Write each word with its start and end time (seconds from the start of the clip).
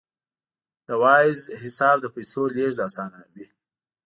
د 0.87 0.89
وایز 1.01 1.39
حساب 1.63 1.97
د 2.01 2.05
پیسو 2.15 2.41
لیږد 2.55 2.79
اسانوي. 2.87 3.45